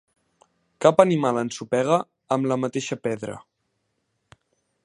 [0.85, 1.99] Cap animal ensopega
[2.37, 3.37] amb la mateixa pedra.